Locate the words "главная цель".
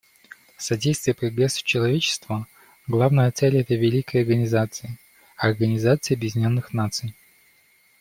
2.87-3.57